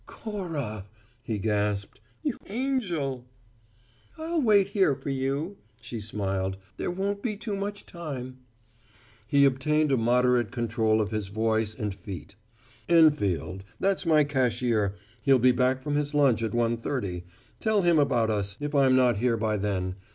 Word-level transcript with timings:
"Cora!" 0.07 0.87
he 1.21 1.37
gasped. 1.37 2.01
"You 2.23 2.35
angel!" 2.47 3.27
"I'll 4.17 4.41
wait 4.41 4.69
here 4.69 4.95
for 4.95 5.11
you," 5.11 5.57
she 5.79 5.99
smiled. 5.99 6.57
"There 6.77 6.89
won't 6.89 7.21
be 7.21 7.37
too 7.37 7.55
much 7.55 7.85
time." 7.85 8.39
He 9.27 9.45
obtained 9.45 9.91
a 9.91 9.97
moderate 9.97 10.49
control 10.49 11.01
of 11.01 11.11
his 11.11 11.27
voice 11.27 11.75
and 11.75 11.93
feet. 11.93 12.33
"Enfield 12.89 13.63
that's 13.79 14.03
my 14.07 14.23
cashier 14.23 14.95
he'll 15.21 15.37
be 15.37 15.51
back 15.51 15.83
from 15.83 15.93
his 15.93 16.15
lunch 16.15 16.41
at 16.41 16.55
one 16.55 16.77
thirty. 16.77 17.23
Tell 17.59 17.83
him 17.83 17.99
about 17.99 18.31
us, 18.31 18.57
if 18.59 18.73
I'm 18.73 18.95
not 18.95 19.17
here 19.17 19.37
by 19.37 19.55
then. 19.57 19.97